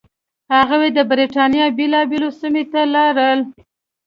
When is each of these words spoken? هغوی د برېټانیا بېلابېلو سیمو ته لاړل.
هغوی 0.55 0.89
د 0.93 0.99
برېټانیا 1.11 1.65
بېلابېلو 1.77 2.29
سیمو 2.39 2.63
ته 2.71 2.81
لاړل. 2.95 3.39